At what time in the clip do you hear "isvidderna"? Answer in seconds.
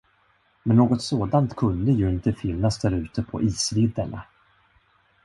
3.41-4.21